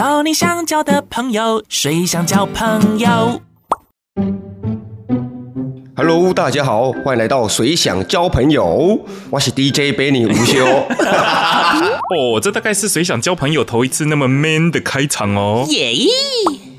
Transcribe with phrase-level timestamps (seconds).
[0.00, 3.42] 交你想交的朋友，谁想交朋友
[5.94, 8.98] ？Hello，大家好，欢迎来到谁想交朋友？
[9.28, 10.64] 我是 DJ Benny 吴修。
[12.16, 15.66] 哦，这大概是谁想交朋友头一次那么 man 的开场哦。
[15.68, 15.92] 耶！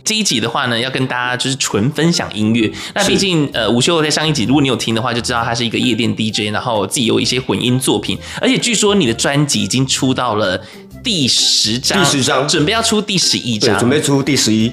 [0.03, 2.71] 这一集的话呢，要跟大家就是纯分享音乐。
[2.95, 10.59] 那毕竟呃，吴修在上一集，如果你有听的话，就知道他是一个夜店 DJ，然后自己有一些混音作品，而且据说你的专辑已经出到了。
[11.03, 14.71] 第十张，第十张，准备要出第十一张，准备出第十一。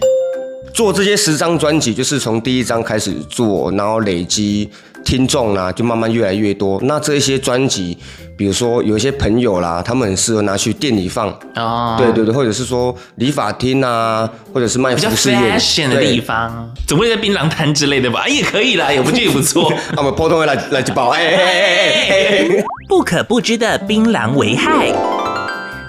[0.75, 4.68] 做这些十张专辑，就是从第一张开始做，然后累积
[5.04, 6.79] 听众啦，就慢慢越来越多。
[6.82, 7.96] 那这些专辑，
[8.36, 18.20] 比如说有一些朋友啦，他们很适合拿去店里放，哦，对对对，或者是说理发厅啊，或者是卖服饰业的地方，总会在槟榔摊之类的吧？
[18.26, 19.72] 哎，也可以啦， 也不觉得也不错。
[19.96, 24.92] 那么普通话来来一包，哎哎哎哎，不可不知的槟榔危害。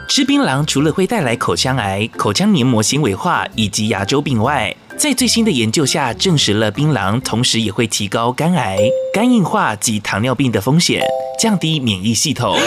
[0.09, 8.79] 吃槟榔除了会带来口腔癌、口腔黏膜纤维化以及牙周病外，在最新的研究下证实了槟榔同时也会提高肝癌、
[9.13, 11.03] 肝硬化及糖尿病的风险，
[11.39, 12.57] 降低免疫系统。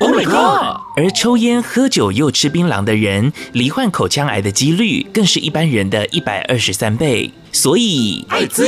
[0.00, 0.80] Oh my god！
[0.96, 7.30] 而抽烟、喝酒又吃槟榔的人，罹患口腔癌的几率更是一般人的一百二十三倍。
[7.52, 8.66] 所以，爱滋。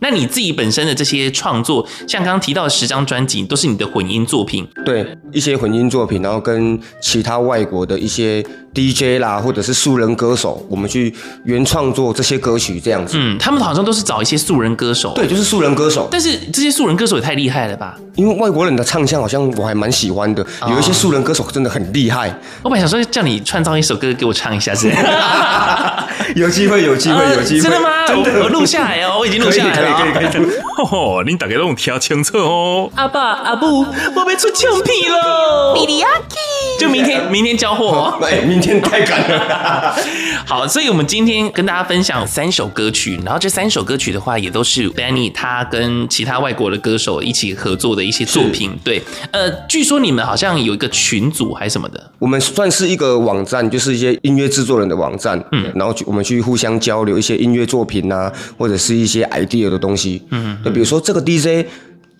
[0.00, 4.66] 那你自己本身的这些创作，像刚刚提到的十张专辑，都是你的混音作品？
[4.84, 13.16] 对，一些混音作品，然后跟其他外国的一些 DJ 啦，或者是素人歌手，我们去原创作这些歌曲，这样子。
[13.18, 15.12] 嗯，他们好像都是找一些素人歌手。
[15.14, 16.08] 对，就是素人歌手。
[16.10, 17.96] 但是这些素人歌手也太厉害了吧？
[18.16, 22.28] 因为外国人的唱腔好像我还蛮喜欢的，有一些素人歌手真的很厉害。
[22.28, 24.90] 哦、我本来想说叫你创造一首歌给我唱一下，是？
[26.36, 27.60] 有机会，有机会，有机会。
[27.60, 27.88] 真的吗？
[28.06, 29.98] 真的，我录下来哦，我已经录下来了。
[29.98, 30.56] 可以，可以，可以。
[30.90, 32.90] 哦，你大概都用听清楚哦。
[32.94, 33.80] 阿爸，阿布，
[34.16, 35.74] 我被出唱片喽！
[35.74, 36.36] 米利亚基，
[36.80, 38.18] 就明天，明天交货。
[38.22, 39.94] 哎，明天太赶了。
[40.46, 48.70] 好，所以我们今天跟大家分享三首歌曲，然后这三首歌曲的话，也都是 Danny 他跟其他外国的歌手一起合作的一些作品。
[48.82, 52.10] 对，呃，据说你们好像有一个群组还是什么的？
[52.18, 55.42] 我们算是一个网站，就是一些音乐制作人的网站。
[55.52, 60.22] 嗯，然后我们去互相交流一些音乐作品啊，或者是一些 idea 的东西。
[60.30, 61.66] 嗯，就比如说这个 DJ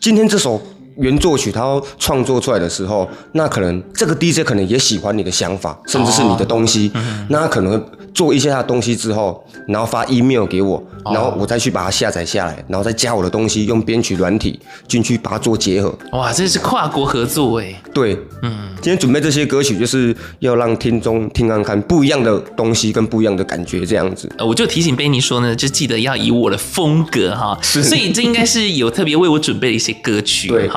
[0.01, 0.61] 今天这首
[0.97, 7.85] 原作曲他要创作出来的时候，那可能这个 DJ 可能也喜欢你的想法，甚至是你的东西，哦嗯、那他可能。
[8.15, 15.93] 做一些他的东西之后，然后发 email 给我，然后我再去把它下载下来，然后再加我的东西，用编曲软体进去把它做结合。
[16.13, 17.75] 哇，这是跨国合作哎。
[17.93, 24.33] 对，嗯，今天准备这些歌曲就是要让听众听看看不一样的东西跟不一样的感觉，这样子。
[24.39, 30.47] 呃，我就提醒 Benny 说呢，就记得要以我的风格哈，是，所以这应该是有特别为我准备的一些歌曲。
[30.47, 30.69] 对，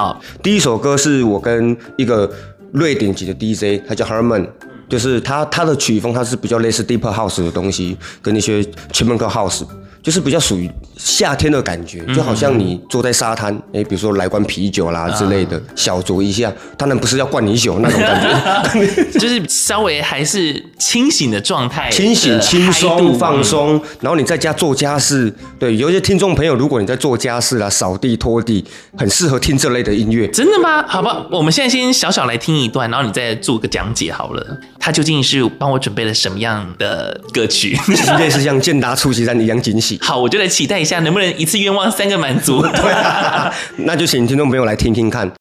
[0.44, 2.30] 第一首歌是我跟一个
[2.74, 4.48] 瑞典籍的 DJ，他叫 Herman。
[4.90, 8.64] 就是他他的曲风，他是比较类似 Deep House 的东西，跟那些
[8.94, 9.64] Chemical House。
[10.04, 28.64] 就是比较属于夏天的感觉，就好像你坐在沙滩，哎、欸，比如说来罐啤酒啦之类的，小酌一下，当然不是要灌你酒那种感觉， 就是稍微还是清醒的状态，清醒、轻松、放松，然后你在家做家事，对，有一些听众朋友，如果你在做家事啦、扫地、拖地，
[28.98, 30.28] 很适合听这类的音乐。
[30.30, 30.86] 真的吗？
[30.88, 34.58] 好吧，我们现在先小小来听一段，然后你再做个讲解好了。
[34.80, 37.78] 他究竟是帮我准备了什么样的歌曲？
[38.18, 39.87] 类似像健达出奇蛋一样惊喜。
[40.02, 42.62] 好，我就来期待一下，能不能一次愿望三个满足？
[42.76, 43.54] 对啊，
[43.86, 45.32] 那就请听众朋友来听听看。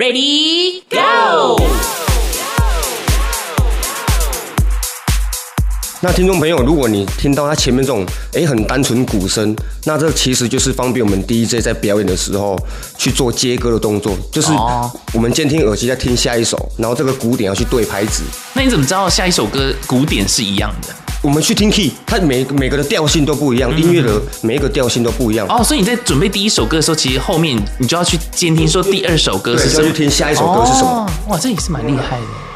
[0.00, 1.99] Ready go！
[6.02, 12.58] 那听众朋友，如果你听到他前面这种哎很单纯鼓声，那这其实就是方便我们 DJ 在表演的时候
[12.96, 14.50] 去做接歌的动作，就是
[15.12, 18.22] 我们监听耳机在听下一首，然后这个鼓点要去对拍子。
[18.54, 20.88] 那你怎么知道下一首歌鼓点是一样的？
[21.22, 25.46] 我们去听 key，它每每个的调性都不一样，音乐的每一个调性都不一样。
[25.50, 30.88] 哦，所以你在准备第一首歌的时候，其实后面你就要去监听，说第二首歌是什么，就要去听下一首歌是什么。
[30.88, 32.49] 哦，哇，这也是蛮厉害的。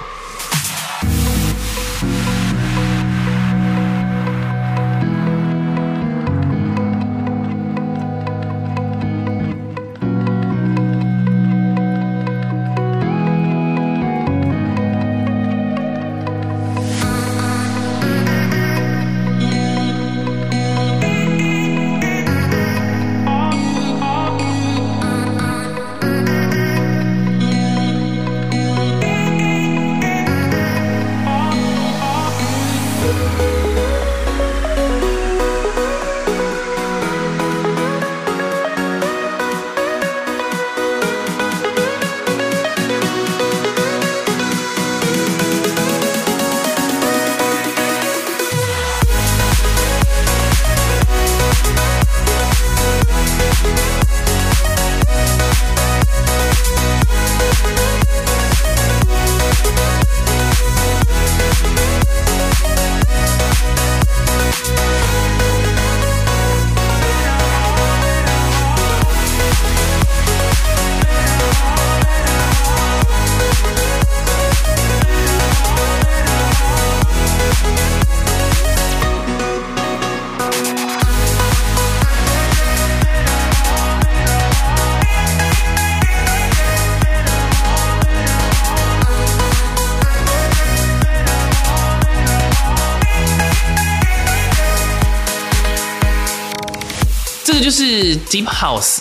[97.64, 98.98] 就是 Deep House。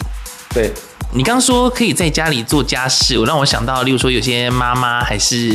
[0.54, 0.71] 对。
[1.15, 5.50] 你刚刚说可以在家里做家事，我让我想到，例如说有些妈妈还是，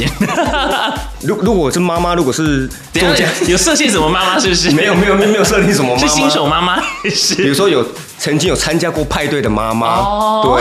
[1.22, 4.70] 如如果是妈妈，如果是做家有设限什么妈妈是不是？
[4.78, 7.34] 没有没有没有设定什么妈妈，是新手妈妈是？
[7.34, 7.84] 比如说有
[8.18, 10.56] 曾经有参加过派对的妈妈，哦、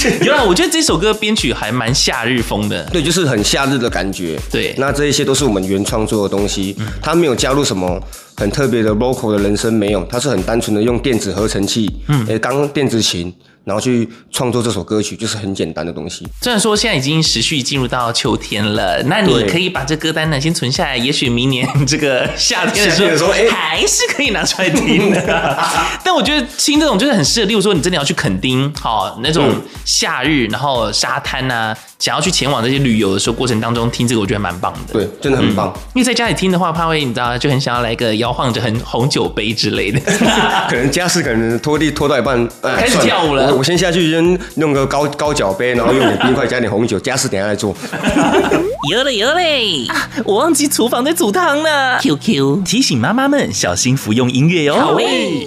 [0.00, 4.40] 对， 有啊，我觉得这首歌编曲还蛮夏日风的，对，就是很夏日的感觉。
[4.50, 8.00] 对，那这一些都是我们原创作的东西，它没有加入什么
[8.36, 13.30] 很特别的 vocal 的人声，没有，它是很单纯的用电子合成器，嗯，诶，刚电子琴。
[13.70, 16.26] 然后去创作这首歌曲，就是很简单的东西。
[16.42, 25.56] 虽然说现在已经持续进入到秋天了，那你可以把这歌单呢先存下来，也许明年 这个夏天的时候，还是可以拿出来听的。
[26.02, 31.76] 但我觉得听这种就是很适合，例如说你真的要去垦丁，好那种夏日，然后沙滩啊。
[32.00, 34.94] 想要去前往这些旅游的时候，过程当中听这个，我觉得蛮棒的。
[34.94, 35.70] 对，真的很棒。
[35.76, 40.00] 嗯、因为在家里听的话，怕会你知道，就很想要来个摇晃着很红酒杯之类的。
[40.68, 43.52] 可能家事可能拖地拖到一半，开始跳舞了。
[43.52, 47.76] 我，我先下去先弄个高高脚杯，然后用点冰块加点红酒，家事等下来做。
[48.90, 49.86] 有嘞有嘞，
[50.24, 52.00] 我忘记厨房在煮汤了。
[52.00, 54.74] QQ 提醒妈妈们小心服用音乐哟。
[54.74, 55.46] 好嘞。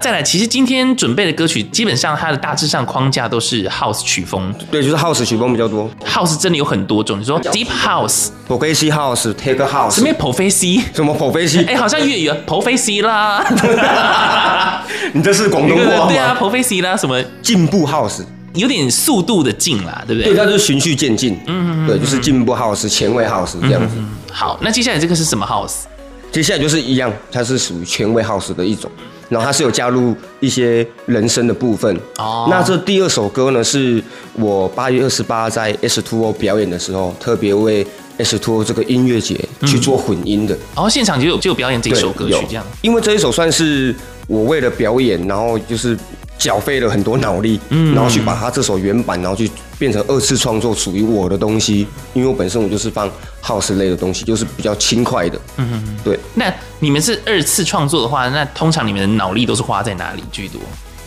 [0.00, 4.54] 再来，其实今天准备的歌曲，基本上它的大致上框架都是 House 曲风。
[4.70, 5.90] 对，就是 House 曲风比较多。
[6.06, 9.96] House 真的有很多种，你说 Deep House、Progressive House、Tech House。
[9.96, 10.82] 什么 Progressive？
[10.94, 11.66] 什么 Progressive？
[11.66, 13.44] 哎，好像粤语啊，Progressive 啦。
[15.12, 16.06] 你这是广东话吗？
[16.08, 18.24] 对啊，Progressive 啦，什么进步 House？
[18.54, 20.32] 有点速度的进啦，对不对？
[20.32, 21.38] 对，它就是循序渐进。
[21.46, 23.96] 嗯，对，就是进步 House、前卫 House 这样子。
[24.32, 25.82] 好，那接下来这个是什么 House？
[26.30, 28.90] 接下来就是一样，它是属于前卫 House 的一种。
[29.28, 32.46] 然后它是有加入一些人声的部分哦。
[32.50, 34.02] 那这第二首歌呢，是
[34.34, 37.86] 我八月二十八在 S Two O 表演的时候，特别为
[38.18, 40.56] S Two O 这个音乐节去做混音的。
[40.74, 42.64] 然后、现场就有就有表演这一首歌曲这样。
[42.82, 43.94] 因为这一首算是
[44.26, 45.96] 我为了表演，然后就是。
[46.38, 51.86] 缴费了很多脑力，嗯，然后去把它这首原版，然后去变成二次创作属于我的东西。
[52.14, 53.10] 因为我本身我就是放
[53.42, 56.18] house 类的东西，就是比较轻快的，嗯哼，对。
[56.34, 60.60] 那你们是二次创作的话，那通常你们的脑力都是花在哪里居多？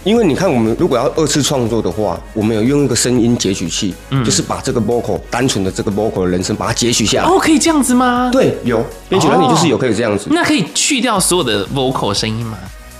[0.04, 7.30] 因为你看，我们如果要二次创作的话，我们有用一个声音截取器，嗯，就是把这个 vocal 单纯的这个 vocal 的人声把它截取下来。
[7.30, 8.30] 哦，可以这样子吗？
[8.32, 10.26] 对，有编曲软体就是有可以这样子。
[10.32, 12.58] 那可以去掉所有的 vocal 声音吗？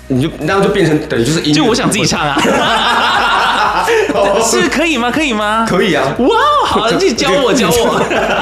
[0.10, 2.36] 你就然后就变成等于就是音乐，就我想自己唱啊，
[4.44, 5.12] 是可以吗？
[5.12, 5.66] 可以吗？
[5.68, 6.16] 可以啊！
[6.20, 6.28] 哇，
[6.66, 8.02] 好，你教我教我。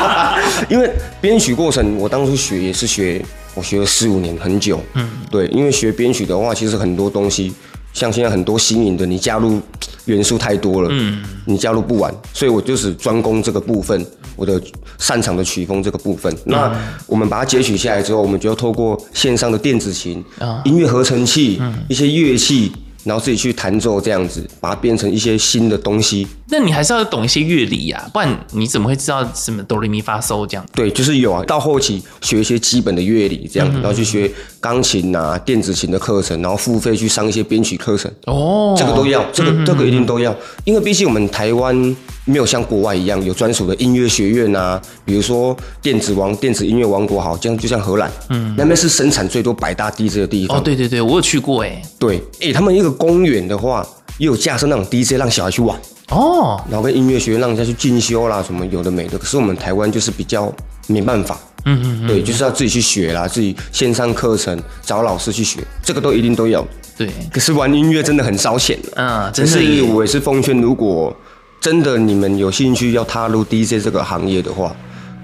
[0.69, 0.92] 因为
[1.22, 3.24] 编曲过程，我当初学也是学，
[3.54, 4.81] 我学了四五年，很久。
[4.94, 7.54] 嗯，对，因为学编曲的话，其实很多东西。
[7.92, 9.59] 像现在很多新颖的，你加入
[10.06, 14.62] 元素太多了，嗯，你加入不完，所以我就是专攻这个部分，我的
[15.00, 16.33] 擅长的曲风这个部分。
[16.45, 16.71] 那
[17.07, 20.23] 我们把它截取下来之后，我们就要透过线上的电子琴、
[20.66, 22.71] 音乐合成器、一些乐器。
[23.09, 26.28] 然后自己去弹奏这样子，把它变成一些新的东西。
[26.47, 30.63] 那你还是要懂一些乐理呀、啊，不然你怎么会知道什么哆来咪发嗦这样？
[30.73, 31.44] 对，就是有啊。
[31.45, 38.11] 到后期学一些基本的乐理这样子，然后去学钢琴啊、电子琴的课程，然后付费去上一些编曲课程。
[38.28, 41.95] 哦，这个都要，这个这个一定都要，因为毕竟我们台湾。
[42.30, 50.57] 没有像国外一样有专属的音乐学院啊，比如说电子王、电子音乐王国，好像就像荷兰，嗯，那边是生产最多百大 DJ 的地方。
[50.57, 51.81] 哦，对对对，我有去过哎。
[51.98, 53.86] 对，哎，他们一个公园的话，
[54.18, 55.78] 也有架设那种 DJ 让小孩去玩
[56.09, 59.18] 哦，然后跟音乐学院让人家去进修啦，什么有的没的。
[59.18, 60.54] 可是我们台湾就是比较
[60.88, 66.66] 没办法，嗯嗯嗯，对，就是要自己去学啦，自己线上课程找老师去学，这个都一定都有。
[66.98, 71.16] 对，可是玩音乐真的很烧钱啊，真是我也是奉劝，如果
[71.61, 74.75] 真的，你们有兴趣要踏入 DJ 这个行业的话，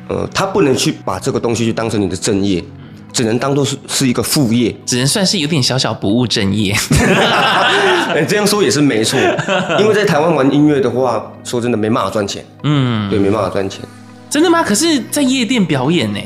[0.10, 2.64] 呃，他不能去把这个东西去当成你的正业，
[3.14, 6.76] 只能当做是是一个副业，只能算是有点小小不务正业。
[8.16, 9.20] 哎，这样说也是没错，
[9.80, 12.46] 因为在台湾玩音乐的话，说真的没办法赚钱。
[12.64, 13.82] 嗯，对，没办法赚钱。
[14.30, 14.62] 真的吗？
[14.62, 16.20] 可是，在夜店表演呢？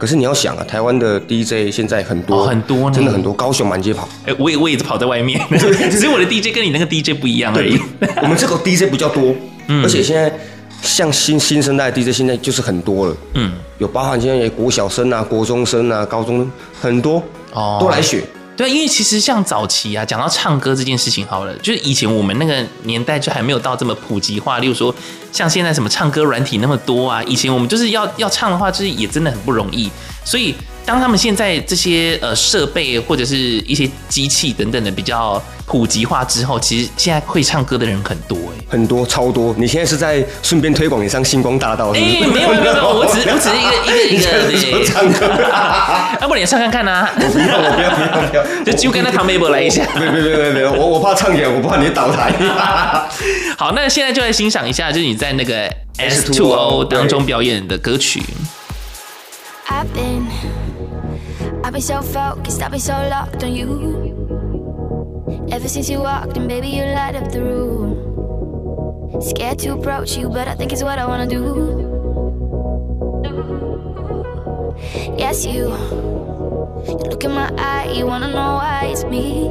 [0.00, 4.08] 可是你要想啊，台湾的 DJ 现在很多、哦、很多，真的很多，高雄满街跑。
[4.26, 5.38] 哎，我也我也是跑在外面，
[5.90, 7.78] 只是我的 DJ 跟你那个 DJ 不一样而已。
[8.22, 9.34] 我们这个 DJ 比较多。
[9.84, 10.32] 而且现在
[10.82, 18.24] 像新新生代 DJ 现在就是很多了，嗯，有包含现在也国小生啊、国中生啊、高中生很多哦，都来学。
[18.56, 24.58] 对，因为其实像早期啊，讲到唱歌这件事情好了，就是以前我们那个年代就还没有到这么普及化。
[24.58, 24.94] 例如说，
[25.32, 29.90] 像现在什么唱歌软体那么多啊，以前我们就是要要唱的话，就是也真的很不容易，
[30.24, 30.54] 所以。
[30.82, 39.54] 当他们现在这些呃设备或者是一些机器等等的比较普及化之后，其实现在会唱歌的人很多哎，很多超多。
[39.56, 42.16] 你现在是在顺便推广你上星光大道是不是？
[42.16, 45.28] 哎，没有没有没有，我只我只是一个 一个一个对唱歌。
[46.20, 47.08] 要， 不然你唱看看啊。
[47.14, 49.86] 不要，我不要，不要，不要， 就就跟他唐梅伯来一下。
[49.96, 52.32] 别别别别别，我我怕唱起来，我怕你倒台。
[53.56, 58.21] 好，那现在就来欣赏一下，就是你在那个 S2O 当中表演的歌曲。
[59.67, 60.25] I've been,
[61.63, 64.15] I've been so focused, I've been so locked on you.
[65.51, 67.97] Ever since you walked in, baby, you light up the room.
[69.19, 71.91] Scared to approach you, but I think it's what I wanna do.
[75.17, 75.75] Yes, you.
[76.87, 79.49] You look in my eye, you wanna know why it's me.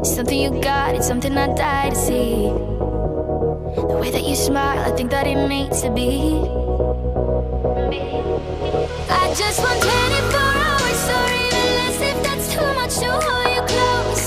[0.00, 2.73] It's something you got, it's something I die to see.
[3.75, 6.39] The way that you smile, I think that it needs to be.
[9.11, 13.63] I just want 24 hours, so even less if that's too much to hold you
[13.67, 14.25] close.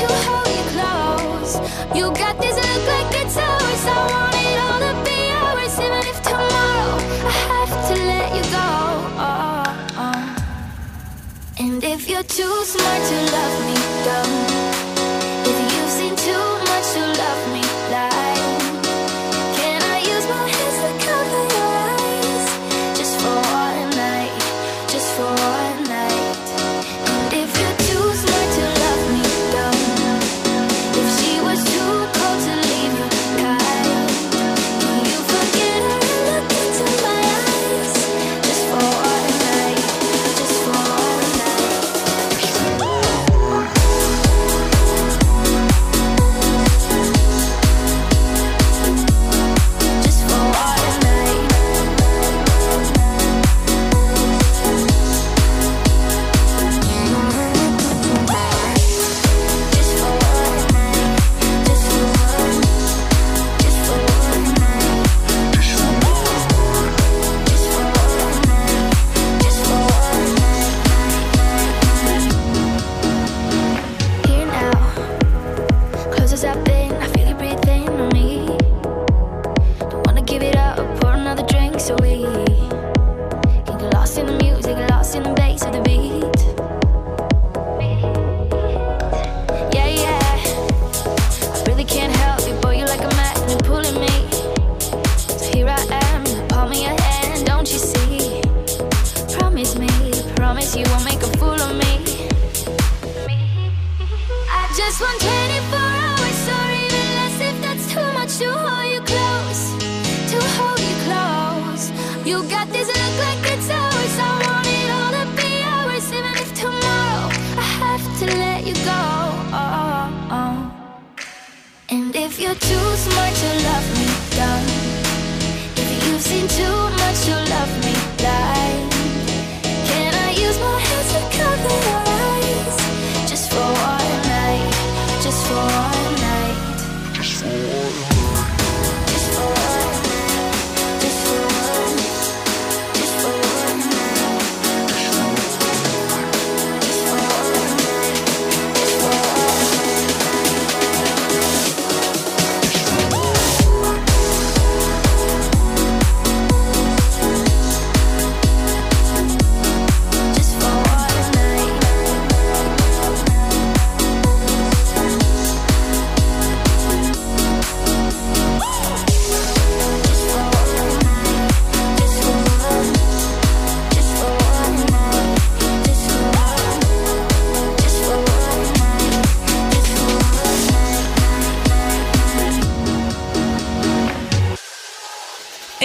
[0.00, 1.52] To hold you close.
[1.96, 3.82] You got this look like it's ours.
[3.86, 8.44] I want it all to be ours, even if tomorrow I have to let you
[8.50, 8.68] go.
[9.30, 9.62] Oh,
[10.02, 10.26] oh.
[11.60, 14.51] And if you're too smart to love me, dumb.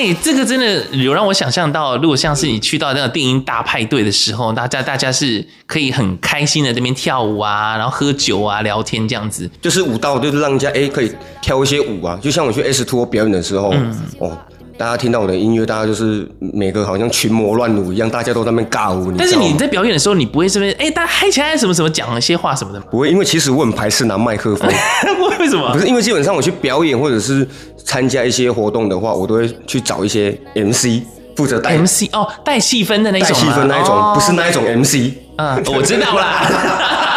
[0.07, 9.49] 哎、这个真的有让我想象到，如果像是你去到那个电音大派对的时候，大家大家是可以很开心的在那边跳舞啊，然后喝酒啊，聊天这样子。
[9.61, 11.11] 就是舞蹈，就是让人家哎、可以
[11.41, 13.73] 跳一些舞啊，就像我去 S Two 表演的时候，
[14.19, 14.37] 哦，
[14.77, 19.11] 大家听到我的音乐，大家就是每个好像群魔乱舞一样，大家都在那边尬舞。
[19.17, 22.79] 但是你在表演的时候，你不会这边哎，大家嗨起来什么什么讲一些话什么的？
[22.81, 24.69] 不会，因为其实我很排斥拿麦克风，
[25.39, 25.71] 为什么？
[25.73, 27.47] 不是因为基本上我去表演或者是
[27.83, 31.01] 参加一些活动的话，我都会去找一些 MC
[31.35, 35.13] 负责带 MC 哦，带气氛的那种带种吗，气氛那一种，哦不是那一种 MC。
[35.37, 36.45] 嗯，我知道啦。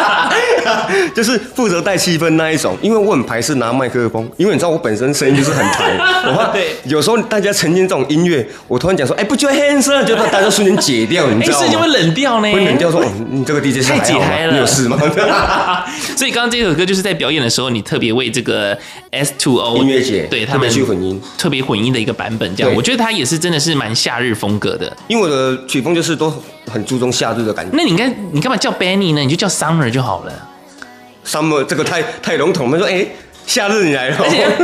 [1.15, 2.77] 就是负责带气氛那一种。
[2.81, 11.63] 因为我很排斥拿麦克风，因为你知道我本身声音就是很抬， 我怕对有时候大家沉浸这种音乐，我突然讲说，哎、欸，不觉得黑色，就大家瞬间解掉，你知道吗？
[11.63, 14.97] 哎，是就会冷掉呢，会冷掉说，哦，你这个 DJ 是太解嗨了，你有事吗？
[16.15, 18.77] 所以刚刚这首歌就是在表演的时候，你特别为这个
[19.11, 26.31] S2O 音乐节对他们去混音，特别混音的一个版本，这样我觉得它也是真的是蛮夏日风格的，因为我的曲风就是都
[26.71, 27.71] 很注重夏日的感觉。
[27.75, 29.21] 那你应该你干嘛叫 Benny 呢？
[29.21, 30.31] 你就叫 Summer 就好了。
[31.25, 32.93] Summer 这个太太笼统，我们说哎。
[32.93, 33.11] 欸
[33.47, 34.17] 夏日你来了，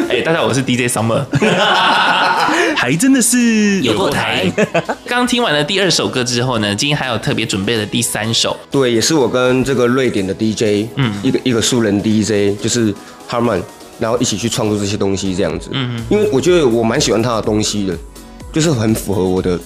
[0.08, 1.26] 哎、 欸，大家好，我是 DJ Summer，
[2.78, 4.46] 还真的是有后台。
[5.08, 12.94] 刚听完了第二首歌之后呢，今天还有特别准备了第三首，对，也是我跟这个瑞典的 DJ，嗯，一个一个素人 DJ，就是
[13.28, 13.62] Harman，
[14.00, 17.98] 然后一起去创作这些东西这样子，嗯，因为我觉得我蛮喜欢他的东西的，
[18.54, 19.60] 就是很符合我的。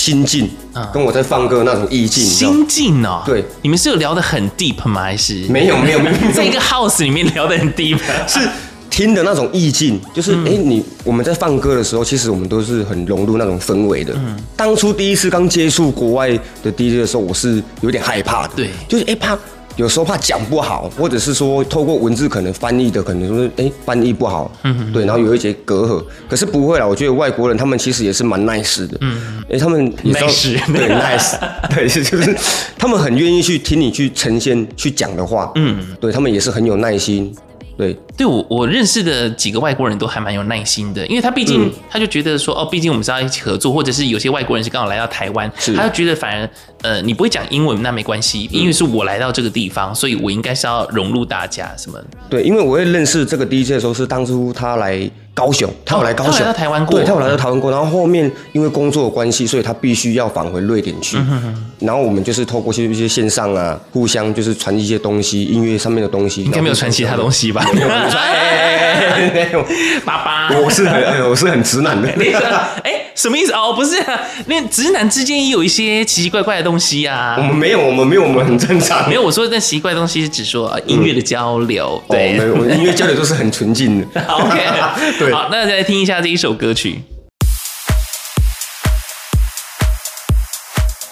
[0.00, 0.48] 心境，
[0.94, 2.24] 跟我在放歌那种意境。
[2.24, 5.02] 心境哦，对，你们是有聊得很 deep 吗？
[5.02, 5.44] 还是？
[5.48, 8.40] 没有没有没有， 在一个 house 里面聊得很 deep， 是
[8.88, 14.14] 听的那种意境，就是哎、欸，你我们在放歌的时候，其实我们都是很融入那种氛围的。
[14.16, 16.30] 嗯，当初第一次刚接触国外
[16.62, 19.38] 的 DJ 的时候，我是有点害怕的，对，就是哎、欸、怕。
[19.80, 26.04] 有时候怕讲不好，或者是说透过文字可能翻译的可能说哎、欸、翻译不好，嗯哼，对，然后有一些隔阂。
[26.28, 31.34] 可是不会啦，我觉得外国人他们其实也是蛮 nice 的，嗯，哎、欸，他们 nice， 对 nice，
[31.74, 32.36] 对，就是
[32.76, 37.34] 他们很愿意去听你去呈现去讲的话，嗯，对他们也是很有耐心。
[37.78, 46.50] 对，对我我认识的几个外国人都还蛮有耐心的，因为他毕竟、嗯、他就觉得说哦，毕竟我们是要一起合作，或者是有些外国人是刚好来到台湾，他就觉得反而
[46.82, 51.98] 呃你不会讲英文那没关系，因为是我来到这个地方，所以我应该是要融入大家什么。
[52.28, 55.10] 对，因为我会认识这个 DJ 的时候是当初他来。
[55.32, 57.70] 高雄，他有来高雄，哦、他来到台湾过，对，他有来到台湾过。
[57.70, 61.16] 然后后面因为工作的关系，所以他必须要返回瑞典去。
[61.16, 66.44] 嗯、哼哼然后我们就是透过一些一些线上啊，互相就是传一些东西，音乐上面的东西。
[66.44, 67.64] 应该没有传其他东西吧？
[67.72, 69.50] 没有，哎。
[70.04, 72.08] 爸爸，我是很我是很直男的。
[72.82, 73.52] 哎，什么意思？
[73.52, 74.02] 哦，不是、
[74.46, 77.34] 那直男之间也有一些奇奇怪怪的东西啊。
[77.36, 79.08] 我们没有，我们没有，我们很正常。
[79.08, 82.02] 没有，我说的那奇怪的东西是指说音乐的交流。
[82.08, 84.06] 嗯、对，哦、我们音乐交流都是很纯净的。
[84.28, 84.58] OK，
[85.18, 85.32] 对。
[85.32, 87.02] 好，那再来听一下这一首歌曲。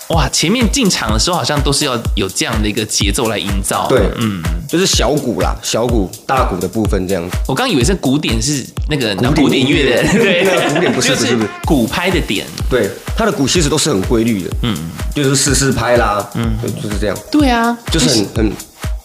[0.09, 3.87] 哇，前面进场的时候好像都是要有这样的一个节奏来营造。
[3.89, 7.37] 对，嗯，就是小鼓啦，小鼓、大鼓的部分这样子。
[7.47, 12.47] 我刚以为是鼓点是那个古典音乐的，对，那个鼓点不是，不是，不是鼓拍的点。
[12.71, 14.75] 对，它的鼓其实都是很规律的，嗯，
[15.15, 17.17] 就是四四拍啦，嗯，就是这样。
[17.31, 18.53] 对啊，就是很很。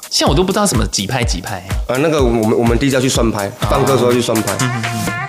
[0.09, 1.57] 像我都不知道什么几拍几拍。
[1.87, 5.22] 啊，那个我们我们第一要去算拍，放歌的时候要去算拍。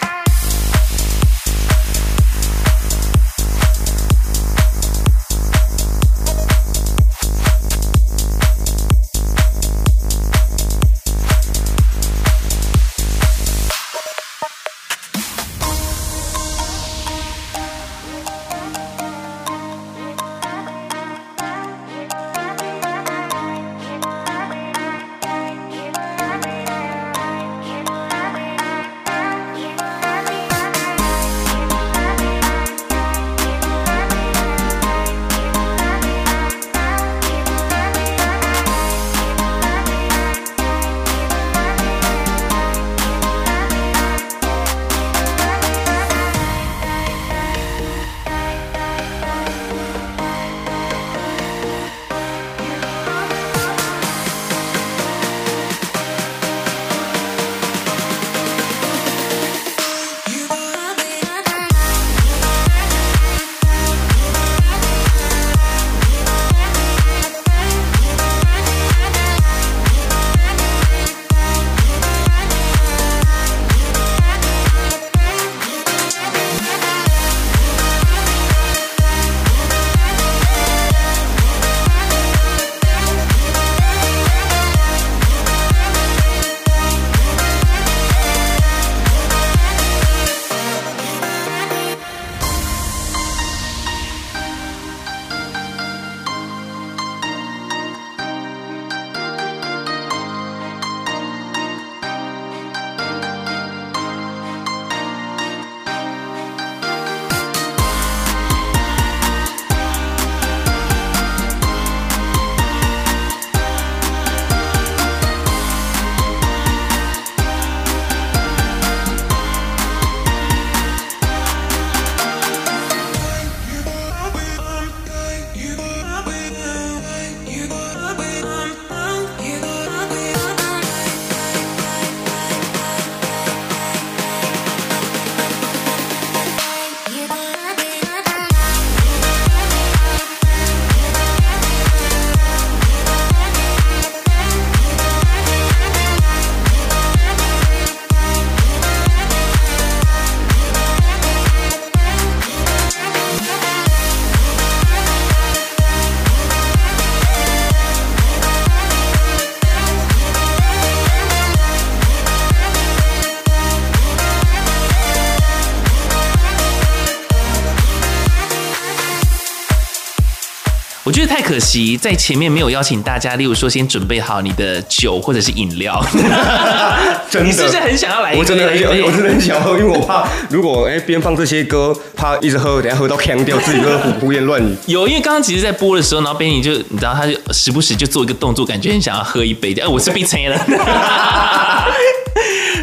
[171.04, 176.02] 我觉得太可惜，在前面没有邀请大家，例如说先准备好你的酒或者是饮料。
[177.44, 178.34] 你是不是很想要来？
[178.34, 184.74] 我真的很想，我真的很想喝，因为我怕如果哎边放这些歌，怕一直喝，等下喝到呛掉，自己都胡胡言乱语。
[184.86, 189.74] 有，因为刚刚其实，在播的时候，然后 Benny 就你知道，他就时不时就做一个动作，感觉很想要喝一杯。
[189.74, 190.58] 哎，我是被催了。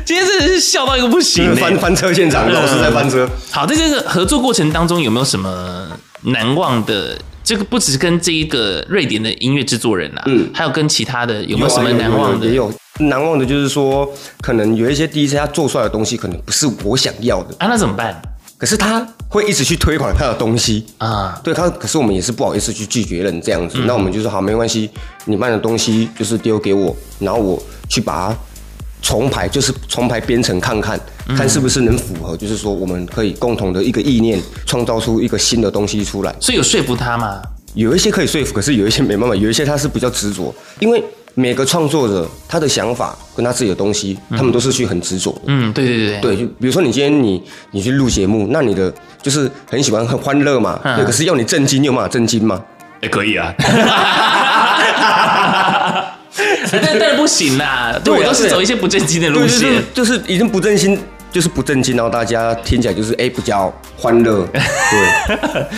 [0.05, 3.27] 今天真的是笑到一个不行，翻翻车现场，老师在翻车。
[3.49, 5.87] 好，在这个合作过程当中，有没有什么
[6.21, 7.17] 难忘的？
[7.51, 12.47] 这个不只是跟这一个瑞典的音乐制作人啊，嗯，还有跟其他的有没有什么难忘的？
[12.47, 14.09] 也有难忘的，就是说
[14.39, 18.21] 可能有一些 DJ 他做出来的东西，可能不是我想要的啊，那怎么办？
[18.57, 24.89] 可是他会一直去推广他的东西啊，对他，可是我们也是不好意思去拒绝人这样子，嗯、那我们就说好，没关系，
[25.25, 28.37] 你卖的东西就是丢给我，然后我去把它。
[29.01, 30.99] 重排就是重排编程看看，
[31.35, 36.33] 看是不是能符合，就是说我们可以共同的一个意念，创造出一个新的东西出来。
[36.39, 37.41] 所以有说服他吗？
[37.73, 45.33] 有一些可以说服，可是有一些没办法，有一些他是比较执着，因为每个创作者他的想法跟他自己的东西，他们都是去很执着。
[45.47, 52.61] 嗯，对对对对，对，就比如说你今天你你去录节目，那你的就是很喜欢很欢乐嘛，对，可是要你震惊，你有办法震惊吗？
[53.01, 53.51] 也可以啊。
[56.71, 60.97] 但但不行啦，对，我都是走一些不正经的路线，就是已经不正经，
[61.31, 64.59] 就是不正经，然后大家听起来就是哎比较欢乐， 对，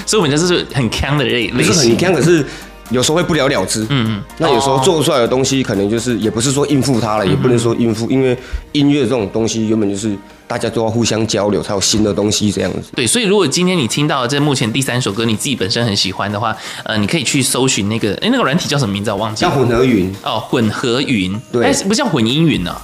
[0.05, 2.45] 所以我们就是很锵的类类型，很锵，可是
[2.93, 8.37] 有时候会不了了之，嗯嗯，那有时候做出来的东西可能就是也不是说应付他了，也不能说应付，因为
[8.71, 10.15] 音乐这种东西原本就是。
[10.45, 12.91] 大家都要互相交流，才有新的东西这样子。
[12.95, 19.09] 对，所以如果今天你听到这目前第三首歌，你自己本身很喜欢的话，呃，你可以去搜寻那个，哎，那个软体叫什么名字？
[19.09, 19.49] 我忘记了。
[19.49, 20.13] 叫混合云。
[20.21, 21.35] 哦，混合云。
[21.51, 21.65] 对。
[21.65, 22.81] 哎，不叫混音云呢、啊。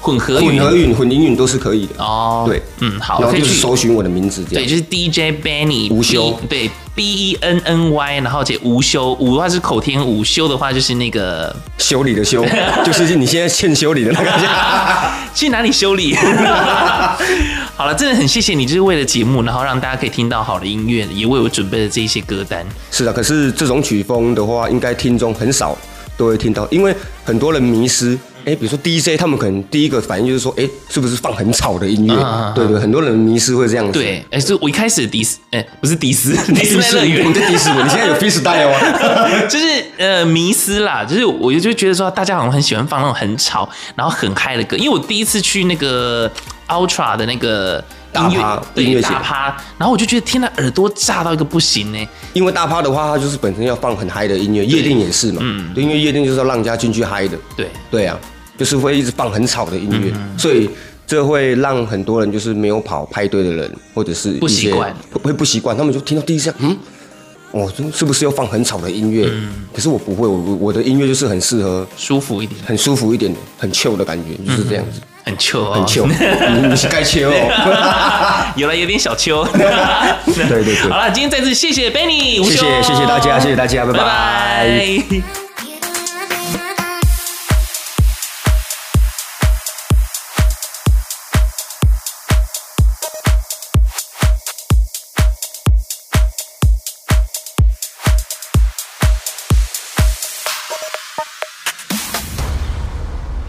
[0.00, 1.94] 混合云、混合云、混音云都是可以的。
[1.98, 2.44] 哦。
[2.46, 2.62] 对。
[2.80, 3.20] 嗯，好。
[3.20, 4.64] 然后就是搜寻我的名字这样。
[4.64, 6.38] 对，就是 DJ Benny 无休。
[6.48, 12.44] 对，B E N N Y，然后且无休，无的话是口天无休的话就是那个 修理的修，
[12.84, 14.30] 就是你现在欠修理的那个。
[15.34, 16.16] 去哪里修理？
[17.76, 22.66] 好了，真的很谢谢你，就是为了节目，然后让大家可以听到好的音乐，也为我准备了这一些歌单。
[22.90, 25.78] 是的，可是这种曲风的话，应该听众很少
[26.16, 26.92] 都会听到，因为
[27.24, 28.18] 很多人迷失。
[28.48, 32.14] 哎，比如说 DJ，他们可能第一个反应就是说，哎，是不是放很吵的音乐？
[32.14, 33.92] 啊啊啊对对，很多人迷失会这样子。
[33.92, 39.46] 对，哎，是我一开始迪斯，哎，不是迪斯， 迪斯乐园，你在迪斯，你现在有 freestyle 吗？
[39.50, 39.66] 就是
[39.98, 44.78] 呃迷失啦，就是我就觉得说，大家好像很喜欢放那种很吵，然后很嗨的歌。
[44.78, 46.30] 因为我第一次去那个
[46.68, 47.84] Ultra 的那个。
[48.14, 52.08] 音乐对大趴，然后我就觉得天呐，耳朵炸到一个不行呢。
[52.32, 55.40] 因为大趴的话，它就是本身要放很嗨的音乐，夜店也是嘛。
[55.42, 57.36] 嗯，对，因为夜店就是要让人家进去嗨的。
[57.54, 58.18] 对，对啊，
[58.58, 60.68] 就是会一直放很吵的音乐，嗯、所以
[61.06, 66.76] 这会让很多人就是没有跑派对的人，或者是不习惯，会不习惯，他们就听到第一下，嗯，
[67.52, 69.28] 哦，是不是要放很吵的音乐？
[69.30, 75.00] 嗯，可是我不会，我我的音乐就是很适合舒服一点，很舒服一点，很 chill 的感觉，就是这样子。
[75.00, 75.08] 嗯。
[75.28, 76.06] 很秋哦，很秋，
[76.70, 79.46] 你是该秋哦， 有了有点小秋。
[80.24, 83.98] 对对对，好了，今天再次谢谢 Benny，谢谢谢谢大家，谢谢大家，拜拜。
[83.98, 84.04] 拜
[85.10, 85.47] 拜。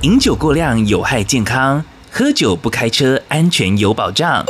[0.04, 4.46] 饮酒过量有害健康，喝酒不开车，安全有保障。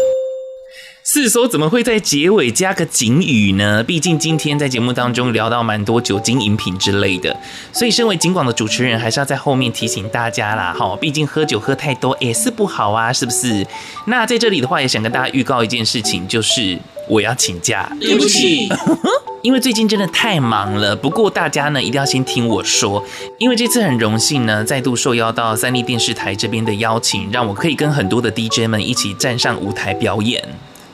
[1.11, 3.83] 四说怎么会在结尾加个警语呢？
[3.83, 7.35] 毕竟今天在节目当中聊到蛮多酒精饮品之类的，
[7.73, 10.71] 所以身为警广的主持人，还是要在后面提醒大家啦。
[10.77, 13.65] 哈，毕竟喝酒喝太多也是不好啊，是不是？
[14.05, 18.69] 那在这里的话，也想跟大家预告一件事情，就是我要请假，对不起。
[19.41, 23.03] 因为最近真的太忙了，不过大家呢一定要先听我说，
[23.39, 30.47] 因为这次很荣幸呢，再度受邀到三立电视台这边的邀请，让我可以跟很多的 DJ 们一起站上舞台表演。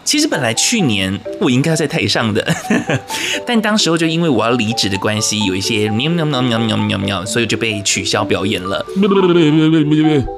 [0.05, 2.55] 其实本来去年我应该要在台上的，
[3.45, 8.85] 但当时候就因为我要离职的关系，有一些喵喵喵喵喵喵喵，所以就被取消表演了。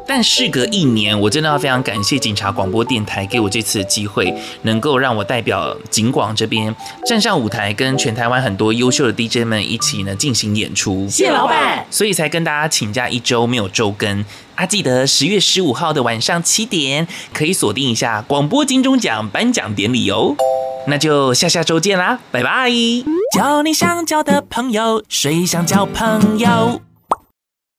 [0.07, 6.73] 但事隔一年，我真的要非常感谢警察广播电台给我这次的机会，能够让我代表警广这边
[7.05, 11.05] 站上舞台，跟全台湾很多优秀的 DJ 们一起呢进行演出。
[11.09, 14.23] 谢老板，所以才跟大家请假一周没有周更。
[14.57, 20.35] 啊，记得十月十五号的晚上七点，可以锁定一下广播金钟奖颁奖典礼哦。
[20.87, 22.71] 那就下下周见啦，拜拜！
[23.35, 26.81] 交你想交的朋友，谁想交朋友？